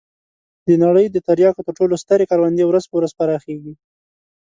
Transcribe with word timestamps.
د 0.67 0.69
نړۍ 0.83 1.05
د 1.11 1.17
تریاکو 1.27 1.65
تر 1.67 1.73
ټولو 1.79 1.95
سترې 2.03 2.25
کروندې 2.31 2.63
ورځ 2.67 2.83
په 2.87 2.95
ورځ 2.97 3.11
پراخېږي. 3.19 3.73